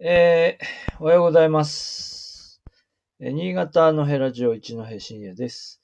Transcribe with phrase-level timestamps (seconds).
[0.00, 2.62] えー、おはようございます。
[3.18, 5.80] え新潟のヘラジオ一戸深夜です。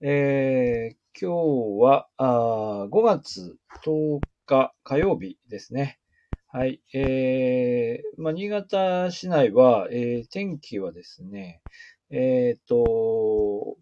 [0.00, 5.98] えー、今日はあ5月10日火曜日ですね。
[6.46, 6.80] はい。
[6.94, 11.60] えー、まあ、新潟市内は、えー天気はですね、
[12.10, 13.76] えっ、と、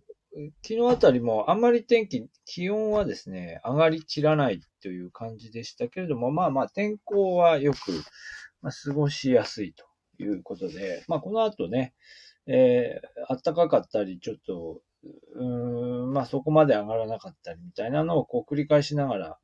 [0.63, 7.79] 昨日あたりもあんまり天気、気温はですね、上がりきらないという感じでしたけれども、まあまあ天候はよく、
[8.63, 9.85] まあ、過ごしやすいと
[10.23, 11.95] いうことで、まあこの後ね、
[12.47, 14.81] えー、暖かかったり、ちょっと、
[15.35, 19.39] うん、まあそこまで上がらなかったりみたいなのをこう繰り返しながら、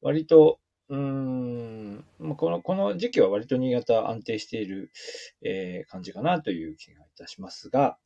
[0.00, 2.04] 割と、うん、
[2.36, 4.92] この、この時期は割と新潟安定している、
[5.42, 7.98] えー感じかなという気がいたしますが、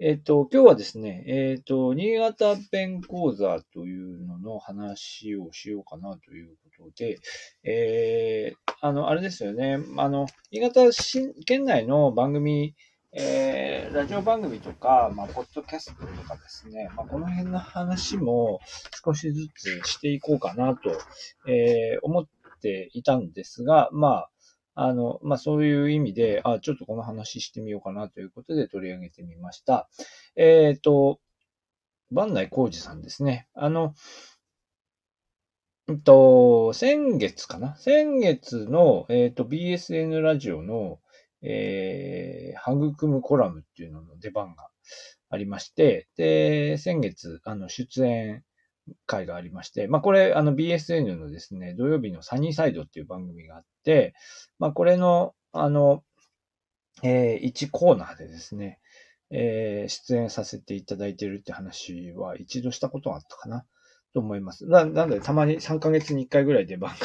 [0.00, 7.18] えっ、と、今日はですね、えっ、と、新潟弁講座というのの話をしようかなということで、
[7.64, 12.76] えー、あの、あれですよね、あの、新潟市県内の番組、
[13.12, 18.60] えー、ラジオ番組とか、まあ、ポッドキャストとかですね、まあ、この辺の話も
[19.04, 20.96] 少しずつしていこうかなと、
[21.50, 22.26] えー、思っ
[22.60, 24.30] ていたんですが、まあ、
[24.80, 29.88] あの、まあ、そういう意味で、あ、ちょっとこの話してみようかなということで取り上げてみました。
[30.36, 31.18] えっ、と、
[32.12, 33.48] 番内浩二さんですね。
[33.54, 33.94] あの、
[35.88, 37.74] うんと、先月かな？
[37.74, 41.00] 先月の、えっ、と、BSN ラジオの、
[41.42, 44.68] えー、育むコラムっていうのの出番が
[45.28, 48.44] ありまして、で、先月、あの、出演
[49.06, 54.14] 会がありまして、まあ、これ、あの、BSN のですね、土曜日のサニーサイドっていう番組があって、
[54.58, 56.02] まあ、これの、あの、
[57.02, 58.80] えー、1コーナーでですね、
[59.30, 63.64] えー出演させていただいてるって話は一度したことがあったかな
[64.14, 64.66] と思います。
[64.66, 66.96] ななので、たまに3ヶ月に1回ぐらい出番が、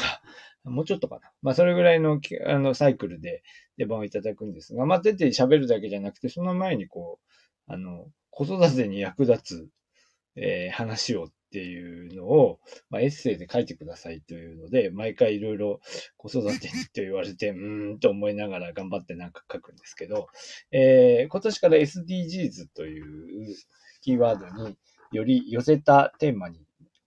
[0.70, 1.30] もうちょっとかな。
[1.42, 3.42] まあ、それぐらいのあのサイクルで
[3.76, 7.20] 出番をいただくんですが、まあ、出て喋るだけじゃなくて、その前にこ
[7.68, 9.68] う、あの、子育てに役立つ、
[10.36, 12.58] えー話をっていうのを、
[12.90, 15.80] まあ、エッセイで書いてくださいというので、毎回いろいろ
[16.16, 20.26] 子育てにって言われて、うーんと思いながら頑張ってなんか書くんですけど、
[20.72, 23.54] えー今年から SDGs という
[24.02, 24.76] キーワードに
[25.12, 26.58] より寄せたテーマに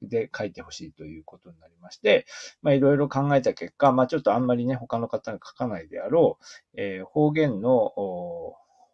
[0.02, 2.26] で書いてほしいということになりまして、
[2.62, 7.92] まあいろいろ考えた結果、まあちょっとあんまりね、他の方が書かないであろう、えー方言の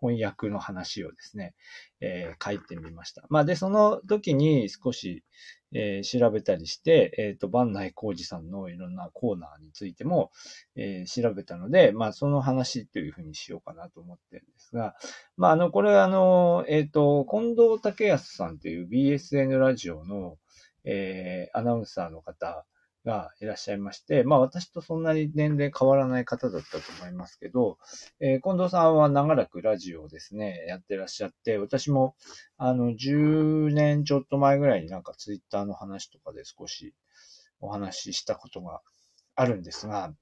[0.03, 1.53] 翻訳の話をですね、
[2.01, 3.23] えー書いてみました。
[3.29, 5.23] まあで、その時に少し、
[5.71, 10.31] えー調べたりして、えっ、と、番内浩二さんのいろんなコーナーについても、
[10.75, 14.95] えー調べたので、まあその話というふうにしようかなと思ってるんですが、
[15.37, 20.37] まああの、これはあの、えっ、と、近藤武康さんという BSN ラジオの、
[20.83, 22.65] えーアナウンサーの方
[23.05, 27.77] がいらっしゃいまして、まあ私とそんなに年齢変わらない方だったと思いますけど、
[28.19, 32.15] えー近藤さんは長らくラジオをですね、やってらっしゃって、私も
[32.57, 36.93] あの、10年ちょっと前ぐらいになんかツイッターの話とかで少し
[37.59, 38.81] お話ししたことが
[39.35, 40.13] あるんですが、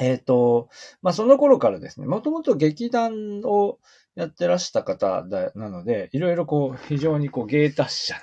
[0.00, 0.68] えっ、と、
[1.02, 3.78] まあ、その頃からですね、もともと劇団を
[4.14, 8.20] やってらした方だなので、いろいろこう、非常にこう、芸達者な、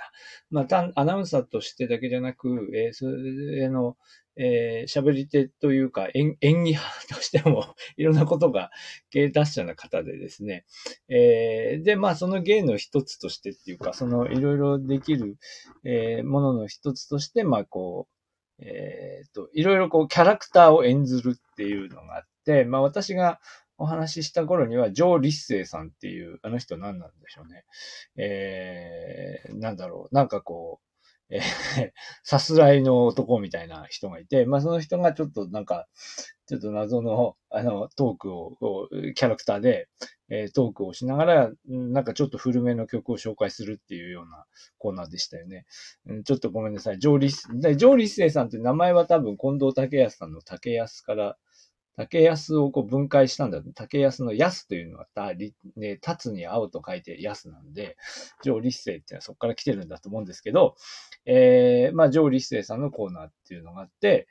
[0.51, 3.97] まあ、単アナウンサーとしてだけじゃなく、えーそれの、
[4.35, 8.71] えー喋り手というか演、演技派としても、 いろんなことが
[9.11, 10.65] 芸達者な方でですね、
[11.07, 15.37] えーで、まあ、その芸の一つとしてっていうか、そのいろいろできる、
[15.83, 18.18] えーものの一つとして、まあ、こう、
[18.61, 23.39] えっと、いろいろこう、キャラクターを演ずるっていうのがあって、まあ、私が
[23.77, 27.65] お話しした頃には、ジョー・リッセイさんっていう、あの人何なんでしょうね。
[28.17, 30.88] えー、なんだろう、なんかこう、
[31.29, 31.41] えー
[32.23, 35.87] さすらいの男みたいな人がいて、まあその人がちょっとなんか、
[36.47, 38.57] ちょっと謎の、あの、トークを、
[39.15, 39.87] キャラクターで、
[40.29, 44.45] えートークをしながら、なんかちょっと古めの曲を紹介するっていうような
[44.77, 45.65] コーナーでしたよね。
[46.07, 46.99] うんちょっとごめんなさい。
[46.99, 51.37] ジョーリス、ジョーリッセイさんって名前は多分近藤武康さんの武康から、
[51.99, 53.61] 竹安をこう分解したんだ。
[53.75, 57.97] 竹安の安というのはた、ね、立つに青と書いて安なんで、
[58.41, 60.75] 上立生・っていうのはそこから来てるんだと思うんですけど、
[61.25, 64.29] えー、まあ、上立生・さんのコーナーっていうのがあって、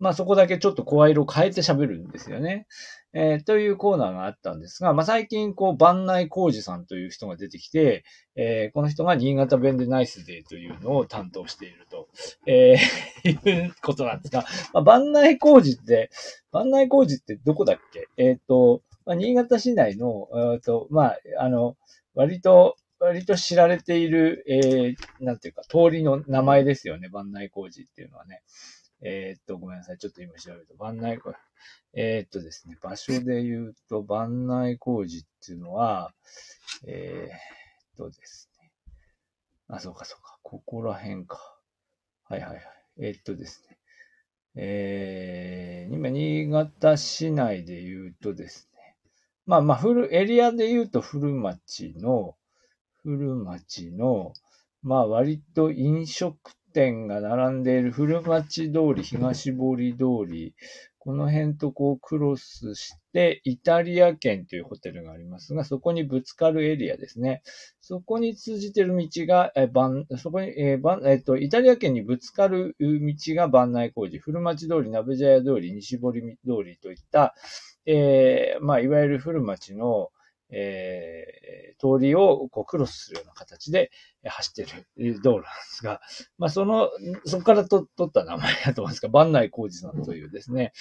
[0.00, 2.66] まあ、そこだけちょっと声色を変えて喋るんですよね。
[3.12, 8.04] えーというコーナーがあったんですが、まあ、最近、こう、番内浩二さんという人が出てきて、
[8.36, 12.08] えーこの人が新潟弁でナイスデーというのを担当していると、
[12.46, 16.10] えーいうことなんですが、まあ、番内浩二って、
[16.52, 18.08] 番内浩二ってどこだっけ？
[18.16, 21.76] えっ、と、まあ、新潟市内の、えーと、まあ、あの、
[22.14, 28.42] 割と、割と知られている、えー、なんていうか、通りの名前ですよね、番内浩二っていうのはね。
[29.02, 29.98] えー、っと、ごめんなさい。
[29.98, 31.36] ちょっと今調べると、番内工事。
[31.94, 36.12] えー、っとですね、場所で言うと、番内工事っていうのは、
[36.86, 38.70] えー、っとですね。
[39.68, 40.38] あ、そうかそうか。
[40.42, 41.38] ここら辺か。
[42.24, 42.62] はいはいはい。
[42.98, 43.78] え、っとですね。
[44.56, 48.96] えー、今、新潟市内で言うとですね。
[49.46, 52.36] まあまあ、フル、エリアで言うと古町の、
[53.02, 54.34] 古町の、
[54.82, 56.36] まあ割と飲食
[56.72, 60.54] 店が並んでいる古町通り、東堀通り、
[60.98, 67.42] この辺とこうクロスして、イタリア圏というホテルがありますが、そこにぶつかるエリアですね。
[67.80, 76.28] そこに通じてる道が、えばん、そこに、えー、ば、えっ、と、イタリア圏にぶつかる道が番内工事、古町通り、ナブジャヤ通り、西堀通
[76.64, 77.34] りといった、
[77.86, 80.10] えー、まあ、いわゆる古町の、
[80.52, 83.90] えー、通りをこうクロスするような形で
[84.24, 84.66] 走って
[84.96, 86.00] る道路なんですが、
[86.38, 86.90] まあ、その、
[87.24, 90.72] そこからと取った名前だと思うんですが、万内浩二さんというですね、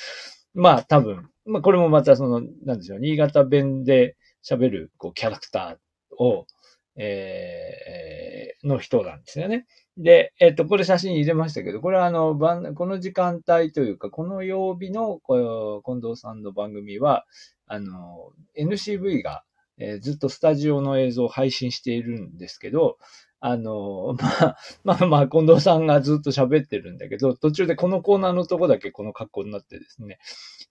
[0.53, 6.47] まあ多分、まあこれもまたその、なんでしょう、新潟弁で喋るこうキャラクターを、
[6.95, 9.65] えー、の人なんですよね。
[9.97, 17.25] で、えっ、と、これ写真入れましたけど、これはあの、この時間帯というか、この曜日のこ近藤さんの番組は、
[17.67, 19.43] あの、NCV が
[19.79, 22.97] えー、ずっとスタジオの映像を配信しているんですけど、
[23.41, 30.19] あの、 まあ、まあまあ、近藤さんがずっと喋ってるんだけど、途中でこのコーナーのとこだけこの格好になってですね、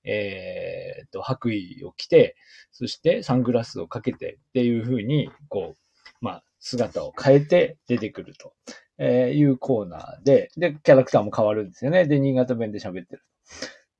[0.04, 2.36] えー、っと、白衣を着て、
[2.70, 5.78] そしてサングラスをかけてっていう風に、こう、
[6.20, 8.52] まあ、姿を変えて出てくると、
[8.98, 12.06] えいうコーナーで、で、キャラクターも変わるんですよね。
[12.06, 13.22] で、新潟弁で喋ってる。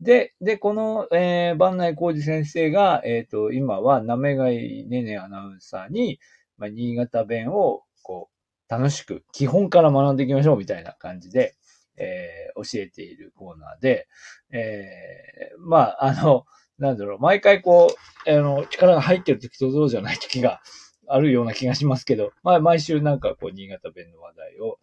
[0.00, 6.20] で、で、この、えー、番内浩二先生が、えっ、ー、と、今は、なめがいねねアナウンサーに、
[6.56, 11.56] まあ、新潟弁を、こう、楽しく、基本から学んでいきましょう、みたいな感じで、
[11.96, 14.06] えー、教えているコーナーで、
[14.50, 16.44] えー、まあ、あの、
[16.78, 17.96] なんだろう、毎回こ
[18.26, 20.60] う、あの、力が入ってる時とそうじゃない時が
[21.08, 24.78] あるような気がしますけど、まあ、毎週なんかこう、新潟弁の話題を、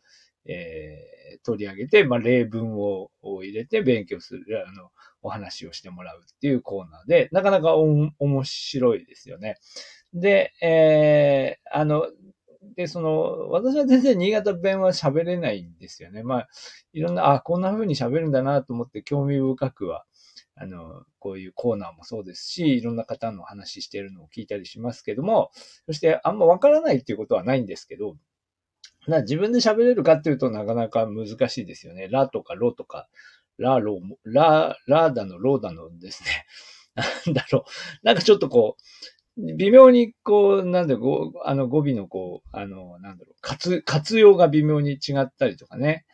[0.46, 4.90] えー、取り上げて、まあ、例文を入れて勉強する、あの、
[5.22, 9.58] お話をしてもらうっていうコーナーで、なかなかお面白いですよね。
[10.14, 12.08] で、えー、あの、
[12.76, 16.24] で、その、私は全然新潟弁は喋れないんですよね。
[16.24, 16.48] まあ、
[16.94, 20.06] いろんな、あ、こんな風に喋るんだなと思って興味深くは、
[20.56, 25.52] あの、こういうコーナーもそうですし、いろんな方の話してるのを聞いたりしますけども、
[25.86, 28.16] そしてあんまわからないっていうことはないんですけど、
[29.08, 32.08] な自分で喋れるかっていうとなかなか難しいですよね。
[32.10, 33.08] ラとかロとか、
[33.58, 36.46] ラロ、ラ、ラだの、ロだのですね。
[37.26, 38.06] なんだろう。
[38.06, 38.78] なんかちょっとこ
[39.38, 46.06] う、微妙にこう、なんだろう、あの語尾のこう、あの、なんだろう、活、活用が微妙に違ったりとかね。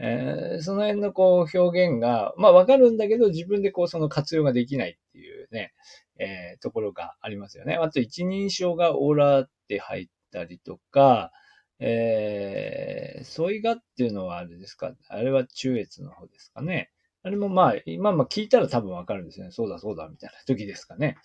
[0.00, 5.72] えー、その辺のこう表現が、まあわかるんだけど、自分でこうその活用ができないっていうね、
[6.20, 7.74] えー、ところがありますよね。
[7.74, 11.32] あと一人称がオーラって入ったりとか、
[11.80, 14.92] えー、ソイガっていうのはあれですか？
[15.08, 16.90] あれは中越の方ですかね？
[17.24, 19.52] あれもまあ、今まあ聞いたら多分わかるんですよね。
[19.52, 21.18] そうだそうだみたいな時ですかね。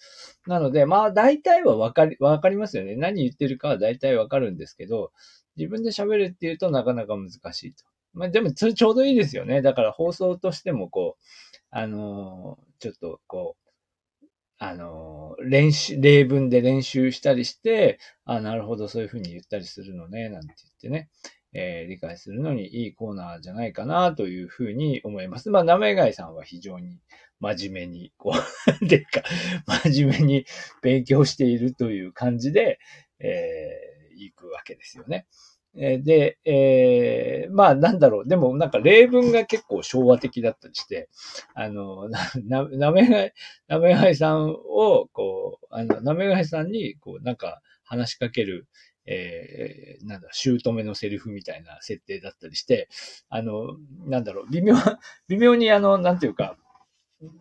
[0.48, 2.96] なので、まあ大体はわかり、わかりますよね。
[2.96, 5.12] 何言ってるかは大体わかるんですけど、
[5.56, 7.86] 自分で喋るっていうとなかなか難しいと。
[8.14, 9.62] まあでもそれちょうどいいですよね。
[9.62, 11.24] だから放送としてもこう、
[11.70, 13.63] あのー、ちょっとこう、
[14.58, 21.10] あの、練習、例文で練習したりして、あ、なるほど、そういうふうに言ったりするのね、なんて言ってね、
[21.54, 25.50] えー、理解するのにいいコーナーじゃないかな、というふうに思います。
[25.50, 27.00] まあ、なめがいさんは非常に
[27.40, 28.34] 真面目に、こ
[28.82, 29.24] う、 でっか、
[29.84, 30.46] 真面目に
[30.82, 32.80] 勉強しているという感じで、
[33.20, 35.28] えー、行くわけですよね。
[35.76, 38.28] で、えー、まあなんだろう。
[38.28, 41.10] でもなんか例文が結構昭和的だったりして、
[41.56, 42.10] あの、
[42.46, 43.34] な、なめがい、
[43.68, 48.68] なめがいさんを、こう、あの、なめがいさんに、こう、なんか話しかける、
[49.06, 52.88] えー、なんだ、姑のセリフみたいな設定だったりして、
[53.30, 53.76] あの、
[54.06, 54.76] なんだろう、微妙、
[55.28, 56.56] 微妙にあの、なんていうか、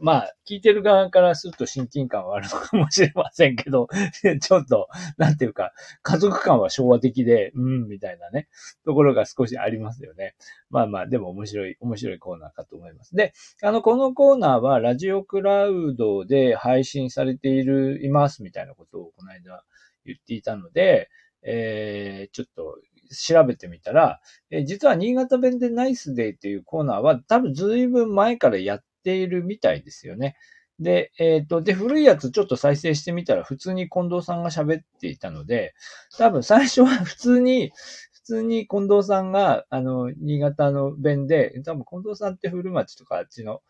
[0.00, 3.88] まあ、聞いてる側からすると親近感はあるのかもしれませんけど、
[4.40, 5.72] ちょっと、なんていうか、
[6.02, 8.48] 家族感は昭和的で、うん、みたいなね、
[8.84, 10.34] ところが少しありますよね。
[10.70, 13.14] まあまあ、でも面白い、面白いコーナーかと思います。
[13.14, 19.64] で、あの、このコーナーは、ラジオクラウドで配信されている、いますみたいなことをこの間
[20.04, 21.10] 言っていたので、
[21.42, 22.78] えー、ちょっと
[23.12, 24.20] 調べてみたら、
[24.50, 30.36] え、実は新潟弁でナイスデイっていうコーナーは多分ずいぶん前からやっているみたいですよね。
[30.82, 35.74] で、えっ、ー、と、で、古いやつちょっと再生してみたら普通に近藤さんが喋っていたので、
[36.18, 37.72] 多分最初は 普通に、
[38.12, 43.62] 普通に近藤さんが、あの、新潟の弁で、多分近藤さんって古町とかあっちの、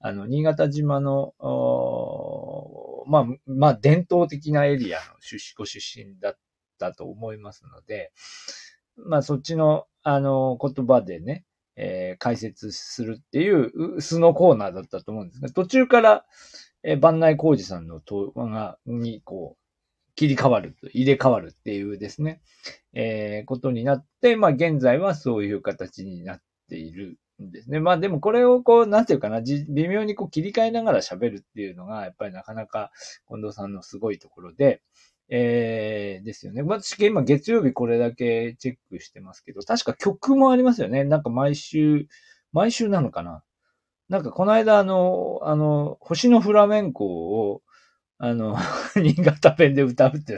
[0.00, 1.34] あの、新潟島の、
[3.06, 6.38] まあ、まあ、伝統的なエリアの出身、ご出身だっ
[6.78, 8.12] たと思いますので、
[8.96, 11.44] まあ、そっちの、あの、言葉でね、
[11.82, 16.26] えー、解説するっていう素のコーナーだったと思うんですが、途中から、
[16.82, 19.60] えー、番内浩二さんのとが、に、こう、
[20.14, 22.42] 切り替わる、入れ替わるっていうですね、
[22.92, 27.80] えー、ことになって、まあ現在はそういう形になっているんですね。
[27.80, 32.90] まあでもこれをこう、なんていうかな、微妙にこう切り替えながら喋るっていうのが、やっぱりなかなか
[33.28, 34.82] 近藤さんのすごいところで、
[35.30, 36.62] えー、ですよね。
[36.62, 41.04] 私今月曜日これだけチェックしてますけど、確か曲もありますよね。
[41.04, 42.06] なんか毎週、
[42.52, 43.42] 毎週なのかな
[44.08, 47.62] なんかこの間あの、あの、星のフラメンコを、
[48.18, 48.56] あの、
[48.96, 50.36] 新潟弁で歌うって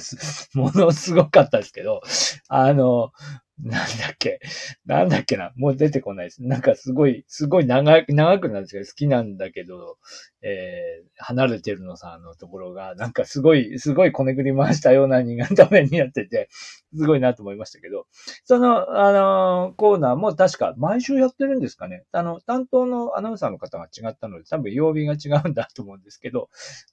[0.55, 2.03] ものすごかったですけど、
[2.49, 3.13] あの、
[3.61, 4.41] なんだっけ、
[4.87, 6.43] なんだっけな、もう出てこないです。
[6.43, 9.99] なんかすごい、すごい長く、長くなるんですけど、好きなんだけど、
[10.43, 16.49] えー、離れてるのさ、のところが、なんかすごい、すごいこねくり回したような新潟弁になってて、
[16.97, 18.07] すごいなと思いましたけど、
[18.45, 22.05] その、あの、コーナーも確か毎週やってるんですかね？
[22.11, 26.49] あの、担当のアナウンサーの方が違ったので、多分曜日が違うんだと思うんですけど、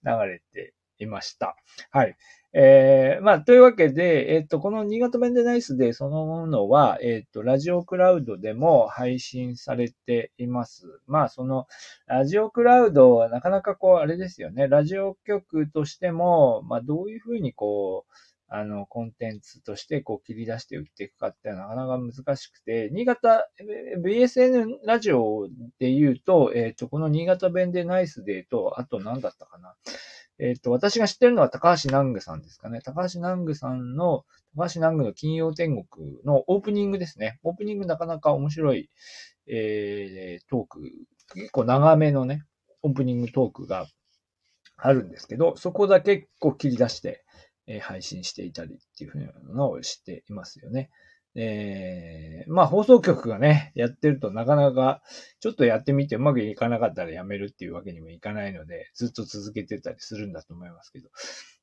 [0.06, 1.56] 流れていました。
[1.92, 2.16] はい。
[2.51, 10.88] えー、まあ、というわけで、えっ、と、この新潟弁でナイスデーそのものは、えっ、と、ラジオクラウドでも配信されています。
[11.06, 11.68] まあ、その、
[12.08, 14.68] ラジオクラウドはなかなかこう、あれですよね。
[14.68, 18.13] ラジオ局としても、まあ、どういうふうにこう、
[18.51, 23.48] あの、コンテンツとしてこう切り出して売っていくかってなかなか難しくて、新潟、
[24.03, 29.75] BSN ラジオで言うと、えっ、と、この新潟弁でナイスデーと、あと何だったかな。
[30.39, 32.81] えっ、ー、と、私が知ってるのは高橋南具さんですかね。
[32.81, 37.39] 高橋南具さんの、高橋南具の金曜天国のオープニングですね。
[37.43, 38.89] オープニングなかなか面白い、
[39.48, 40.91] えー、トーク、
[41.36, 42.43] 結構長めのね、
[42.81, 43.88] オープニングトークが
[44.77, 47.25] あるんですけど、そこだけこう切り出して、
[47.67, 50.89] えー、配信していたりっていうふうなのを知っていますよね。
[51.36, 55.02] えー、まあ放送局がね、やってるとなかなか、
[55.40, 61.10] ちょっとやってみてうまくいかなかったらやめるっていうわけにもいかないので、ずっと続けてたりするんだと思いますけど、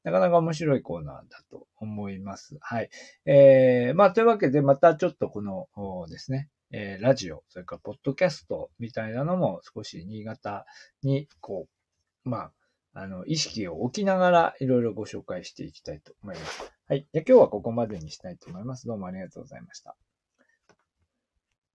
[0.04, 2.56] なかなか面白いコーナーだと思います。
[2.60, 2.90] はい。
[3.26, 5.66] えー、まあというわけで、またちょっとこの
[6.08, 10.66] ですね、えー、ラジオ、それからポッドキャストみたいなのも少し新潟
[11.02, 11.68] に、こ
[12.24, 12.52] う、まあ、
[12.98, 16.72] あの、意識を置きながらいろいろご紹介していきたいと思います。
[16.88, 17.06] はい。
[17.12, 18.86] じゃ今日はここまでにしたいと思います。
[18.86, 19.96] どうもありがとうございました。